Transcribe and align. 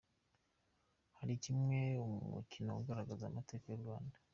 Hakinwe 1.17 1.79
umukino 2.05 2.71
ugaragaza 2.81 3.23
amateka 3.27 3.65
y'u 3.69 3.81
Rwanda. 3.83 4.17